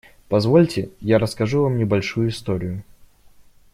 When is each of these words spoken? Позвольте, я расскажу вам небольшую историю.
Позвольте, 0.29 0.89
я 0.99 1.19
расскажу 1.19 1.61
вам 1.61 1.77
небольшую 1.77 2.29
историю. 2.29 2.81